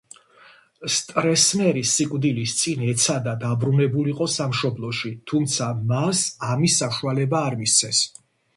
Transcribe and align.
სტრესნერი 0.93 1.83
სიკვდილის 1.89 2.55
წინ 2.61 2.81
ეცადა 2.87 3.35
დაბრუნებულიყო 3.45 4.29
სამშობლოში, 4.39 5.13
თუმცა 5.33 5.71
მას 5.95 6.25
ამის 6.51 6.83
საშუალება 6.85 7.47
არ 7.51 7.63
მისცეს. 7.65 8.05